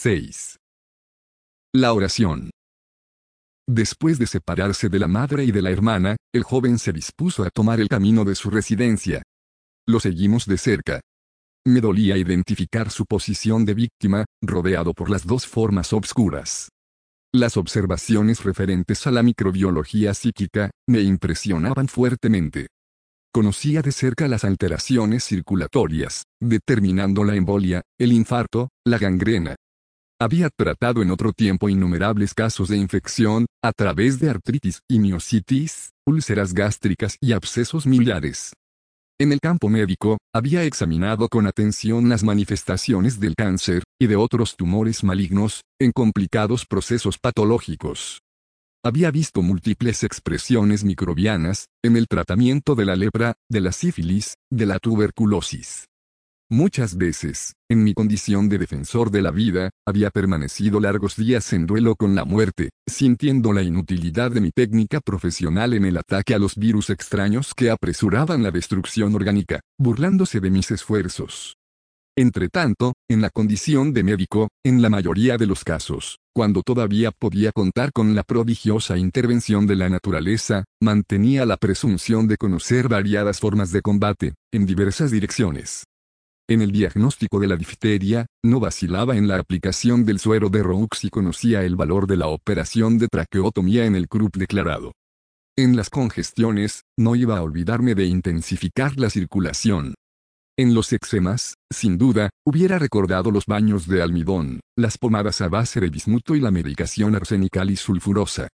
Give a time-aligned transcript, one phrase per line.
[0.00, 0.58] 6.
[1.74, 2.50] La oración.
[3.68, 7.50] Después de separarse de la madre y de la hermana, el joven se dispuso a
[7.50, 9.24] tomar el camino de su residencia.
[9.88, 11.00] Lo seguimos de cerca.
[11.66, 16.68] Me dolía identificar su posición de víctima, rodeado por las dos formas obscuras.
[17.34, 22.68] Las observaciones referentes a la microbiología psíquica, me impresionaban fuertemente.
[23.34, 29.56] Conocía de cerca las alteraciones circulatorias, determinando la embolia, el infarto, la gangrena,
[30.20, 35.92] había tratado en otro tiempo innumerables casos de infección, a través de artritis y miositis,
[36.06, 38.52] úlceras gástricas y abscesos millares.
[39.20, 44.56] En el campo médico, había examinado con atención las manifestaciones del cáncer, y de otros
[44.56, 48.20] tumores malignos, en complicados procesos patológicos.
[48.84, 54.66] Había visto múltiples expresiones microbianas, en el tratamiento de la lepra, de la sífilis, de
[54.66, 55.86] la tuberculosis.
[56.50, 61.66] Muchas veces, en mi condición de defensor de la vida, había permanecido largos días en
[61.66, 66.38] duelo con la muerte, sintiendo la inutilidad de mi técnica profesional en el ataque a
[66.38, 71.58] los virus extraños que apresuraban la destrucción orgánica, burlándose de mis esfuerzos.
[72.16, 77.52] Entretanto, en la condición de médico, en la mayoría de los casos, cuando todavía podía
[77.52, 83.70] contar con la prodigiosa intervención de la naturaleza, mantenía la presunción de conocer variadas formas
[83.70, 85.84] de combate, en diversas direcciones.
[86.50, 90.88] En el diagnóstico de la difteria, no vacilaba en la aplicación del suero de Roux
[91.02, 94.92] y conocía el valor de la operación de traqueotomía en el CRUP declarado.
[95.58, 99.94] En las congestiones, no iba a olvidarme de intensificar la circulación.
[100.56, 105.80] En los eczemas, sin duda, hubiera recordado los baños de almidón, las pomadas a base
[105.80, 108.48] de bismuto y la medicación arsenical y sulfurosa.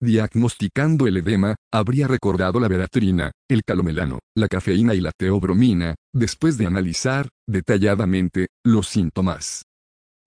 [0.00, 6.58] Diagnosticando el edema, habría recordado la veratrina, el calomelano, la cafeína y la teobromina, después
[6.58, 9.62] de analizar, detalladamente, los síntomas.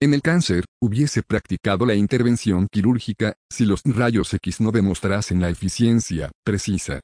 [0.02, 5.50] En el cáncer, hubiese practicado la intervención quirúrgica, si los rayos X no demostrasen la
[5.50, 7.00] eficiencia precisa.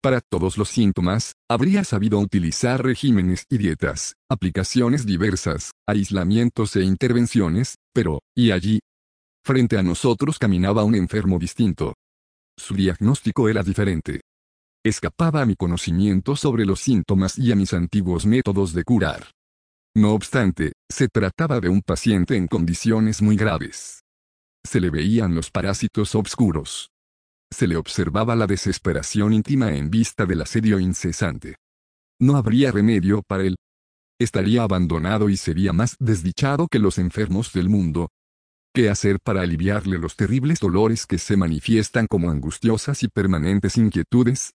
[0.00, 7.74] Para todos los síntomas, habría sabido utilizar regímenes y dietas, aplicaciones diversas, aislamientos e intervenciones,
[7.92, 8.78] pero, y allí,
[9.46, 11.94] Frente a nosotros caminaba un enfermo distinto.
[12.58, 14.22] Su diagnóstico era diferente.
[14.84, 19.30] Escapaba a mi conocimiento sobre los síntomas y a mis antiguos métodos de curar.
[19.94, 24.00] No obstante, se trataba de un paciente en condiciones muy graves.
[24.64, 26.90] Se le veían los parásitos obscuros.
[27.52, 31.56] Se le observaba la desesperación íntima en vista del asedio incesante.
[32.20, 33.56] No habría remedio para él.
[34.18, 38.08] Estaría abandonado y sería más desdichado que los enfermos del mundo,
[38.76, 44.50] ¿Qué hacer para aliviarle los terribles dolores que se manifiestan como angustiosas y permanentes inquietudes?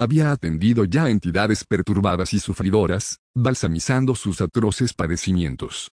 [0.00, 5.90] Había atendido ya entidades perturbadas y sufridoras, balsamizando sus atroces padecimientos.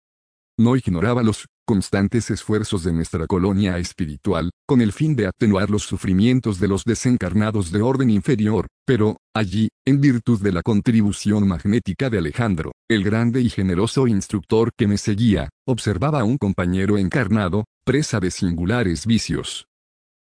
[0.57, 5.83] No ignoraba los constantes esfuerzos de nuestra colonia espiritual, con el fin de atenuar los
[5.83, 12.09] sufrimientos de los desencarnados de orden inferior, pero, allí, en virtud de la contribución magnética
[12.09, 17.65] de Alejandro, el grande y generoso instructor que me seguía, observaba a un compañero encarnado,
[17.85, 19.67] presa de singulares vicios.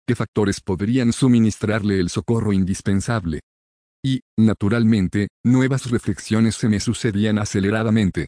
[0.06, 3.40] ¿Qué factores podrían suministrarle el socorro indispensable?
[4.04, 8.26] Y, naturalmente, nuevas reflexiones se me sucedían aceleradamente,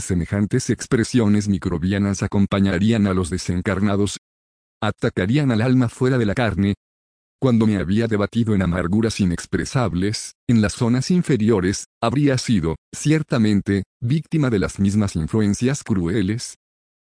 [0.00, 4.18] Semejantes expresiones microbianas acompañarían a los desencarnados.
[4.82, 6.74] Atacarían al alma fuera de la carne.
[7.40, 14.50] Cuando me había debatido en amarguras inexpresables, en las zonas inferiores, habría sido, ciertamente, víctima
[14.50, 16.56] de las mismas influencias crueles.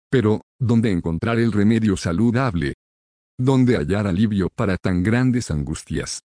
[0.09, 2.75] Pero, ¿dónde encontrar el remedio saludable?
[3.39, 6.21] ¿Dónde hallar alivio para tan grandes angustias?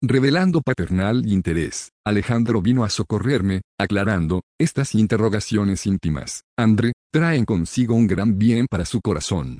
[0.00, 8.06] Revelando paternal interés, Alejandro vino a socorrerme, aclarando, estas interrogaciones íntimas, André, traen consigo un
[8.06, 9.58] gran bien para su corazón.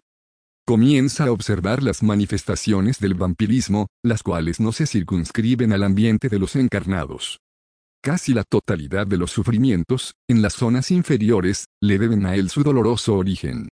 [0.64, 6.38] Comienza a observar las manifestaciones del vampirismo, las cuales no se circunscriben al ambiente de
[6.38, 7.38] los encarnados.
[8.00, 12.62] Casi la totalidad de los sufrimientos, en las zonas inferiores, le deben a él su
[12.62, 13.66] doloroso origen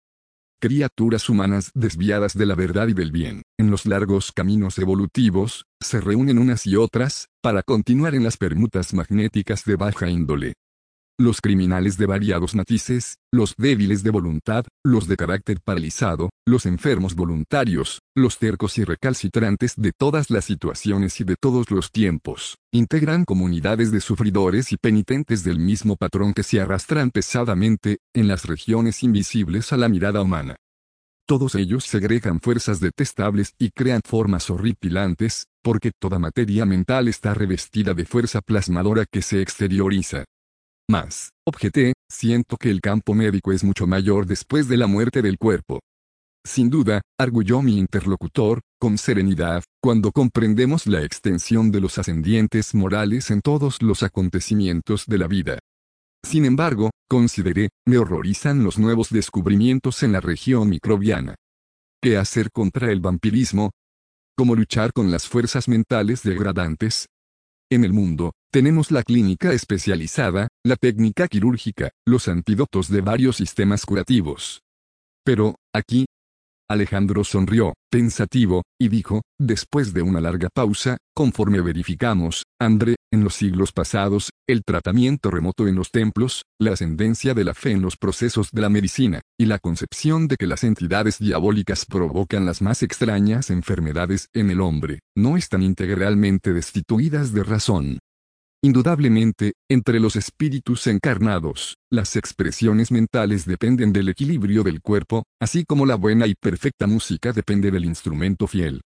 [0.64, 6.00] criaturas humanas desviadas de la verdad y del bien, en los largos caminos evolutivos, se
[6.00, 10.54] reúnen unas y otras, para continuar en las permutas magnéticas de baja índole.
[11.20, 17.14] Los criminales de variados matices, los débiles de voluntad, los de carácter paralizado, los enfermos
[17.14, 23.26] voluntarios, los tercos y recalcitrantes de todas las situaciones y de todos los tiempos, integran
[23.26, 29.04] comunidades de sufridores y penitentes del mismo patrón que se arrastran pesadamente, en las regiones
[29.04, 30.56] invisibles a la mirada humana.
[31.28, 37.94] Todos ellos segregan fuerzas detestables y crean formas horripilantes, porque toda materia mental está revestida
[37.94, 40.26] de fuerza plasmadora que se exterioriza.
[40.94, 45.40] Mas, objeté, siento que el campo médico es mucho mayor después de la muerte del
[45.40, 45.80] cuerpo.
[46.46, 53.32] Sin duda, arguyó mi interlocutor, con serenidad, cuando comprendemos la extensión de los ascendientes morales
[53.32, 55.58] en todos los acontecimientos de la vida.
[56.24, 61.34] Sin embargo, consideré, me horrorizan los nuevos descubrimientos en la región microbiana.
[62.04, 63.72] ¿Qué hacer contra el vampirismo?
[64.38, 67.08] ¿Cómo luchar con las fuerzas mentales degradantes?
[67.74, 73.84] En el mundo, tenemos la clínica especializada, la técnica quirúrgica, los antídotos de varios sistemas
[73.88, 74.62] curativos.
[75.26, 76.06] Pero, aquí,
[76.74, 83.36] Alejandro sonrió, pensativo, y dijo, después de una larga pausa, conforme verificamos, André, en los
[83.36, 87.96] siglos pasados, el tratamiento remoto en los templos, la ascendencia de la fe en los
[87.96, 92.84] procesos de la medicina, y la concepción de que las entidades diabólicas provocan las más
[92.84, 98.00] extrañas enfermedades en el hombre, no están integralmente destituidas de razón.
[98.66, 105.86] Indudablemente, entre los espíritus encarnados, las expresiones mentales dependen del equilibrio del cuerpo, así como
[105.86, 108.80] la buena y perfecta música depende del instrumento fiel.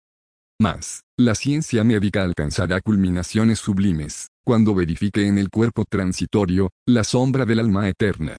[0.60, 7.46] Mas, la ciencia médica alcanzará culminaciones sublimes, cuando verifique en el cuerpo transitorio, la sombra
[7.46, 8.36] del alma eterna.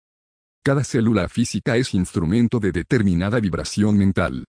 [0.64, 4.44] Cada célula física es instrumento de determinada vibración mental,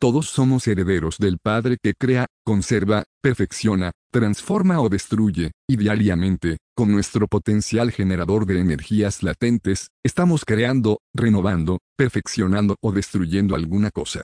[0.00, 6.92] todos somos herederos del Padre que crea, conserva, perfecciona, transforma o destruye, y diariamente, con
[6.92, 14.22] nuestro potencial generador de energías latentes, estamos creando, renovando, perfeccionando o destruyendo alguna cosa.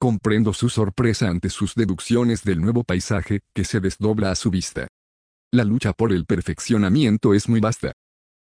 [0.00, 4.86] Comprendo su sorpresa ante sus deducciones del nuevo paisaje que se desdobla a su vista.
[5.52, 7.92] La lucha por el perfeccionamiento es muy vasta.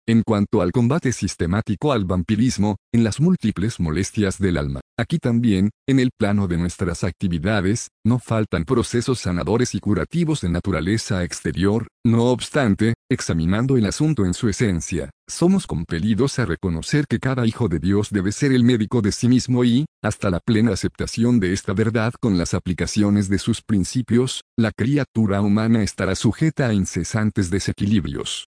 [0.09, 5.71] En cuanto al combate sistemático al vampirismo, en las múltiples molestias del alma, aquí también,
[5.89, 11.87] en el plano de nuestras actividades, no faltan procesos sanadores y curativos de naturaleza exterior,
[12.05, 17.69] no obstante, examinando el asunto en su esencia, somos compelidos a reconocer que cada hijo
[17.69, 21.53] de Dios debe ser el médico de sí mismo y, hasta la plena aceptación de
[21.53, 27.49] esta verdad con las aplicaciones de sus principios, la criatura humana estará sujeta a incesantes
[27.51, 28.49] desequilibrios.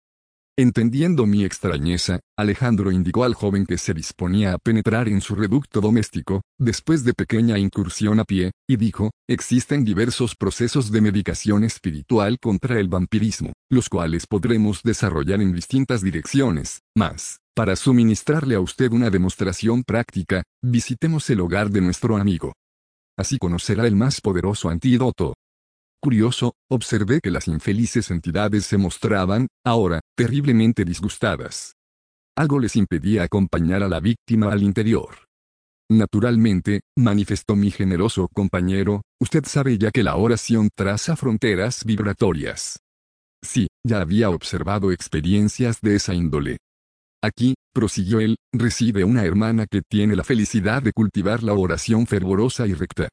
[0.59, 5.79] Entendiendo mi extrañeza, Alejandro indicó al joven que se disponía a penetrar en su reducto
[5.79, 12.39] doméstico, después de pequeña incursión a pie, y dijo, existen diversos procesos de medicación espiritual
[12.41, 18.91] contra el vampirismo, los cuales podremos desarrollar en distintas direcciones, mas, para suministrarle a usted
[18.91, 22.51] una demostración práctica, visitemos el hogar de nuestro amigo.
[23.17, 25.35] Así conocerá el más poderoso antídoto,
[26.01, 31.73] Curioso, observé que las infelices entidades se mostraban, ahora, terriblemente disgustadas.
[32.37, 35.27] Algo les impedía acompañar a la víctima al interior.
[35.91, 42.79] Naturalmente, manifestó mi generoso compañero, usted sabe ya que la oración traza fronteras vibratorias.
[43.43, 46.59] Sí, ya había observado experiencias de esa índole.
[47.21, 52.67] Aquí, prosiguió él, reside una hermana que tiene la felicidad de cultivar la oración fervorosa
[52.67, 53.09] y recta.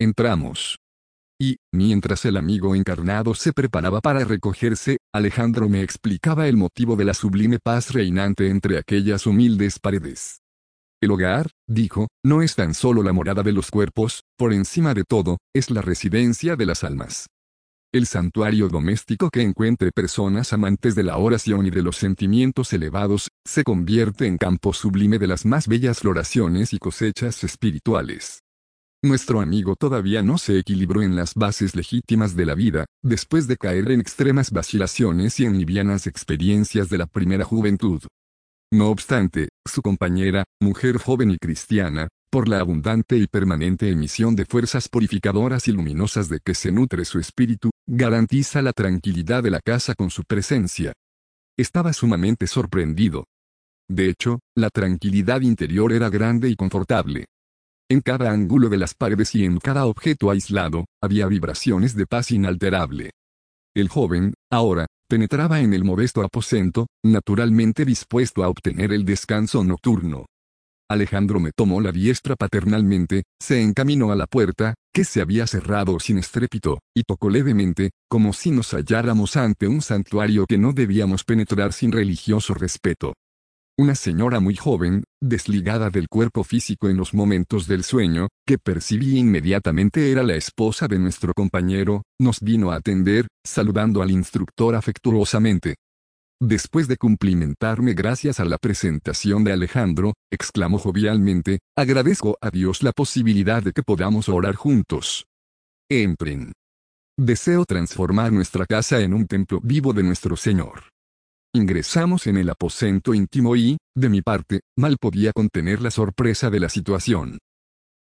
[0.00, 0.76] Entramos.
[1.38, 7.04] Y, mientras el amigo encarnado se preparaba para recogerse, Alejandro me explicaba el motivo de
[7.04, 10.40] la sublime paz reinante entre aquellas humildes paredes.
[11.02, 15.04] El hogar, dijo, no es tan solo la morada de los cuerpos, por encima de
[15.04, 17.26] todo, es la residencia de las almas.
[17.92, 23.28] El santuario doméstico que encuentre personas amantes de la oración y de los sentimientos elevados,
[23.46, 28.42] se convierte en campo sublime de las más bellas floraciones y cosechas espirituales.
[29.02, 33.56] Nuestro amigo todavía no se equilibró en las bases legítimas de la vida, después de
[33.56, 38.02] caer en extremas vacilaciones y en livianas experiencias de la primera juventud.
[38.72, 44.44] No obstante, su compañera, mujer joven y cristiana, por la abundante y permanente emisión de
[44.44, 49.60] fuerzas purificadoras y luminosas de que se nutre su espíritu, garantiza la tranquilidad de la
[49.60, 50.92] casa con su presencia.
[51.56, 53.24] Estaba sumamente sorprendido.
[53.88, 57.26] De hecho, la tranquilidad interior era grande y confortable.
[57.88, 62.32] En cada ángulo de las paredes y en cada objeto aislado, había vibraciones de paz
[62.32, 63.12] inalterable.
[63.76, 70.26] El joven, ahora, penetraba en el modesto aposento, naturalmente dispuesto a obtener el descanso nocturno.
[70.90, 76.00] Alejandro me tomó la diestra paternalmente, se encaminó a la puerta, que se había cerrado
[76.00, 81.22] sin estrépito, y tocó levemente, como si nos halláramos ante un santuario que no debíamos
[81.22, 83.14] penetrar sin religioso respeto.
[83.78, 89.18] Una señora muy joven, desligada del cuerpo físico en los momentos del sueño, que percibí
[89.18, 95.74] inmediatamente era la esposa de nuestro compañero, nos vino a atender, saludando al instructor afectuosamente.
[96.40, 102.92] Después de cumplimentarme gracias a la presentación de Alejandro, exclamó jovialmente, agradezco a Dios la
[102.92, 105.26] posibilidad de que podamos orar juntos.
[105.90, 106.52] Entren.
[107.18, 110.95] Deseo transformar nuestra casa en un templo vivo de nuestro Señor.
[111.56, 116.60] Ingresamos en el aposento íntimo y, de mi parte, mal podía contener la sorpresa de
[116.60, 117.38] la situación.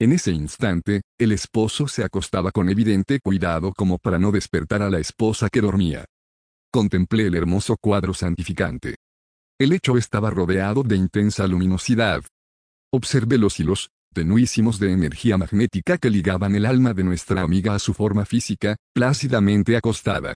[0.01, 4.89] En ese instante, el esposo se acostaba con evidente cuidado como para no despertar a
[4.89, 6.03] la esposa que dormía.
[6.71, 8.95] Contemplé el hermoso cuadro santificante.
[9.59, 12.23] El lecho estaba rodeado de intensa luminosidad.
[12.91, 17.79] Observé los hilos, tenuísimos de energía magnética que ligaban el alma de nuestra amiga a
[17.79, 20.33] su forma física, plácidamente acostada.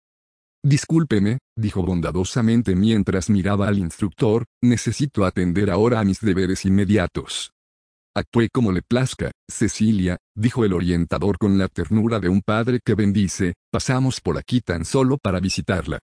[0.68, 7.54] Discúlpeme, dijo bondadosamente mientras miraba al instructor, necesito atender ahora a mis deberes inmediatos.
[8.14, 12.96] Actué como le plazca, Cecilia, dijo el orientador con la ternura de un padre que
[12.96, 16.00] bendice, pasamos por aquí tan solo para visitarla.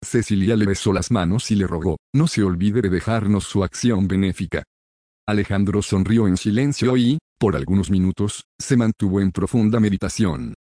[0.00, 4.06] Cecilia le besó las manos y le rogó, no se olvide de dejarnos su acción
[4.06, 4.62] benéfica.
[5.26, 10.54] Alejandro sonrió en silencio y, por algunos minutos, se mantuvo en profunda meditación.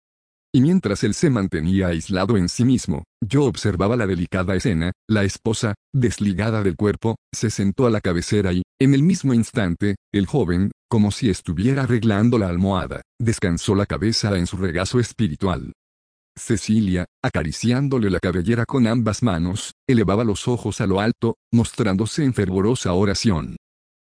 [0.54, 5.24] Y mientras él se mantenía aislado en sí mismo, yo observaba la delicada escena, la
[5.24, 10.26] esposa, desligada del cuerpo, se sentó a la cabecera y, en el mismo instante, el
[10.26, 15.72] joven, como si estuviera arreglando la almohada, descansó la cabeza en su regazo espiritual.
[16.36, 22.34] Cecilia, acariciándole la cabellera con ambas manos, elevaba los ojos a lo alto, mostrándose en
[22.34, 23.56] fervorosa oración.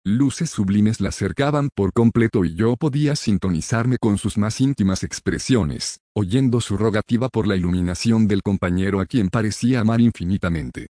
[0.09, 5.99] Luces sublimes la cercaban por completo y yo podía sintonizarme con sus más íntimas expresiones,
[6.15, 10.87] oyendo su rogativa por la iluminación del compañero a quien parecía amar infinitamente.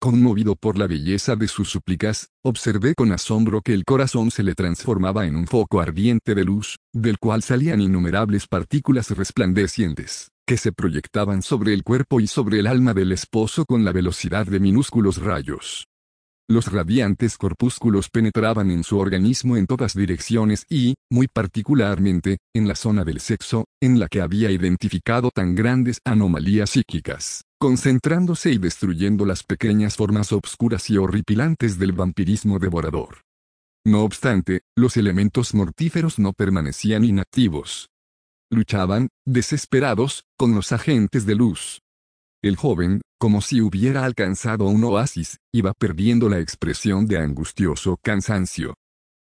[0.00, 4.54] Conmovido por la belleza de sus súplicas, observé con asombro que el corazón se le
[4.54, 10.70] transformaba en un foco ardiente de luz, del cual salían innumerables partículas resplandecientes, que se
[10.70, 15.20] proyectaban sobre el cuerpo y sobre el alma del esposo con la velocidad de minúsculos
[15.20, 15.88] rayos.
[16.46, 22.74] Los radiantes corpúsculos penetraban en su organismo en todas direcciones y, muy particularmente, en la
[22.74, 29.24] zona del sexo, en la que había identificado tan grandes anomalías psíquicas, concentrándose y destruyendo
[29.24, 33.22] las pequeñas formas obscuras y horripilantes del vampirismo devorador.
[33.86, 37.88] No obstante, los elementos mortíferos no permanecían inactivos.
[38.50, 41.80] Luchaban, desesperados, con los agentes de luz,
[42.44, 48.74] el joven, como si hubiera alcanzado un oasis, iba perdiendo la expresión de angustioso cansancio.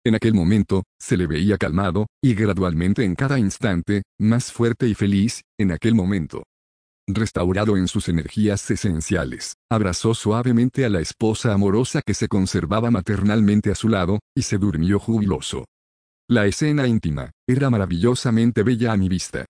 [0.07, 4.95] En aquel momento, se le veía calmado, y gradualmente en cada instante, más fuerte y
[4.95, 6.45] feliz, en aquel momento.
[7.09, 13.73] Restaurado en sus energías esenciales, abrazó suavemente a la esposa amorosa que se conservaba maternalmente
[13.73, 15.65] a su lado, y se durmió jubiloso.
[16.29, 19.47] La escena íntima, era maravillosamente bella a mi vista.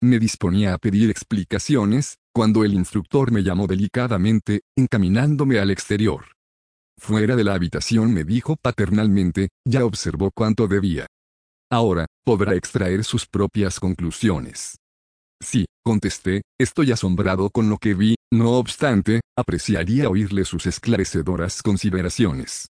[0.00, 6.24] Me disponía a pedir explicaciones, cuando el instructor me llamó delicadamente, encaminándome al exterior.
[6.98, 11.06] Fuera de la habitación me dijo paternalmente, ya observó cuánto debía.
[11.70, 14.76] Ahora, podrá extraer sus propias conclusiones.
[15.42, 22.68] Sí, contesté, estoy asombrado con lo que vi, no obstante, apreciaría oírle sus esclarecedoras consideraciones.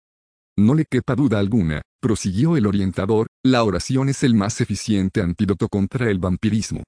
[0.58, 5.68] No le quepa duda alguna, prosiguió el orientador, la oración es el más eficiente antídoto
[5.68, 6.82] contra el vampirismo.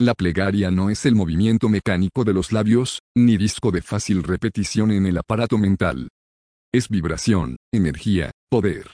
[0.00, 4.92] La plegaria no es el movimiento mecánico de los labios, ni disco de fácil repetición
[4.92, 6.08] en el aparato mental.
[6.72, 8.86] Es vibración, energía, poder.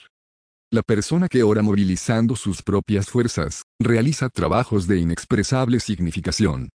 [0.69, 6.67] La persona que ora movilizando sus propias fuerzas, realiza trabajos de inexpresable significación.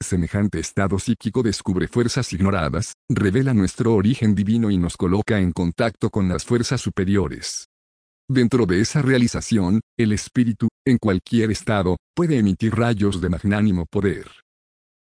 [0.00, 6.10] Semejante estado psíquico descubre fuerzas ignoradas, revela nuestro origen divino y nos coloca en contacto
[6.10, 7.66] con las fuerzas superiores.
[8.28, 14.26] Dentro de esa realización, el espíritu, en cualquier estado, puede emitir rayos de magnánimo poder.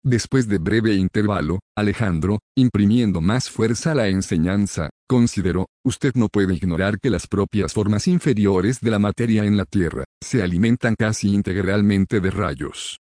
[0.04, 6.54] Después de breve intervalo, Alejandro, imprimiendo más fuerza a la enseñanza, consideró, usted no puede
[6.54, 11.32] ignorar que las propias formas inferiores de la materia en la Tierra, se alimentan casi
[11.32, 13.01] integralmente de rayos.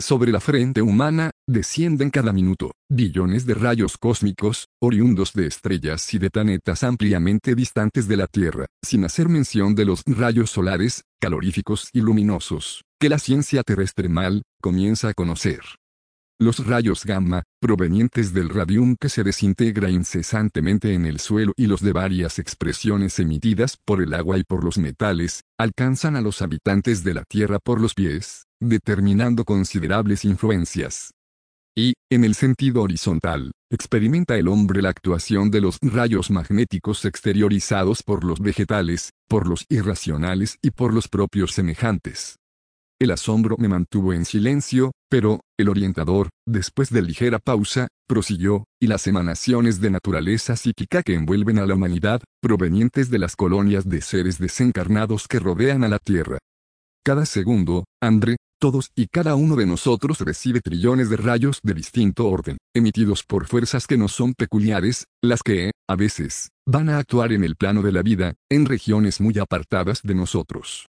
[0.00, 6.18] Sobre la frente humana, descienden cada minuto, billones de rayos cósmicos, oriundos de estrellas y
[6.18, 11.90] de planetas ampliamente distantes de la Tierra, sin hacer mención de los rayos solares, caloríficos
[11.92, 15.60] y luminosos, que la ciencia terrestre mal, comienza a conocer.
[16.40, 21.82] Los rayos gamma, provenientes del radium que se desintegra incesantemente en el suelo y los
[21.82, 27.04] de varias expresiones emitidas por el agua y por los metales, alcanzan a los habitantes
[27.04, 31.12] de la Tierra por los pies, determinando considerables influencias.
[31.76, 38.02] Y, en el sentido horizontal, experimenta el hombre la actuación de los rayos magnéticos exteriorizados
[38.02, 42.36] por los vegetales, por los irracionales y por los propios semejantes.
[43.00, 48.88] El asombro me mantuvo en silencio, pero, el orientador, después de ligera pausa, prosiguió, y
[48.88, 54.02] las emanaciones de naturaleza psíquica que envuelven a la humanidad, provenientes de las colonias de
[54.02, 56.38] seres desencarnados que rodean a la Tierra.
[57.02, 62.28] Cada segundo, André, Todos y cada uno de nosotros recibe trillones de rayos de distinto
[62.28, 67.32] orden, emitidos por fuerzas que no son peculiares, las que, a veces, van a actuar
[67.32, 70.88] en el plano de la vida, en regiones muy apartadas de nosotros.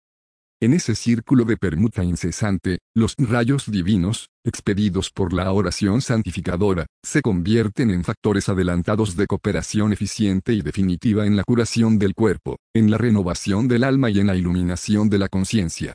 [0.62, 7.22] En ese círculo de permuta incesante, los rayos divinos, expedidos por la oración santificadora, se
[7.22, 12.92] convierten en factores adelantados de cooperación eficiente y definitiva en la curación del cuerpo, en
[12.92, 15.94] la renovación del alma y en la iluminación de la conciencia.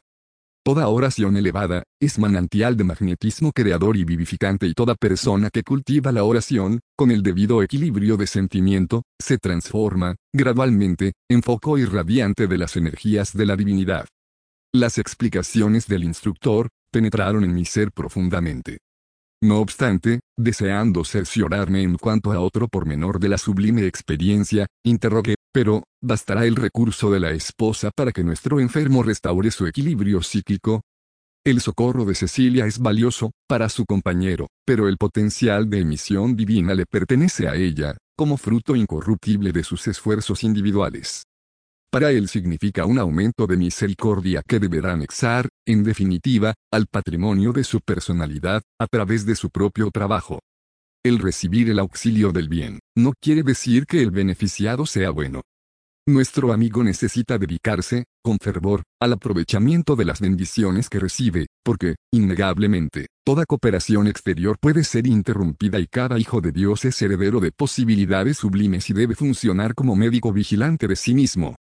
[0.66, 6.10] Toda oración elevada, es manantial de magnetismo creador y vivificante y toda persona que cultiva
[6.10, 12.58] la oración, con el debido equilibrio de sentimiento, se transforma, gradualmente, en foco irradiante de
[12.58, 14.08] las energías de la divinidad.
[14.74, 18.78] Las explicaciones del instructor, penetraron en mi ser profundamente.
[19.40, 25.84] No obstante, deseando cerciorarme en cuanto a otro pormenor de la sublime experiencia, interrogué, pero,
[26.02, 30.82] ¿bastará el recurso de la esposa para que nuestro enfermo restaure su equilibrio psíquico?
[31.46, 36.74] El socorro de Cecilia es valioso, para su compañero, pero el potencial de emisión divina
[36.74, 41.22] le pertenece a ella, como fruto incorruptible de sus esfuerzos individuales
[41.96, 47.64] para él significa un aumento de misericordia que deberá anexar, en definitiva, al patrimonio de
[47.64, 50.40] su personalidad, a través de su propio trabajo.
[51.06, 55.42] El recibir el auxilio del bien, no quiere decir que el beneficiado sea bueno.
[56.04, 63.06] Nuestro amigo necesita dedicarse, con fervor, al aprovechamiento de las bendiciones que recibe, porque, innegablemente,
[63.24, 68.38] toda cooperación exterior puede ser interrumpida y cada hijo de Dios es heredero de posibilidades
[68.38, 71.54] sublimes y debe funcionar como médico vigilante de sí mismo.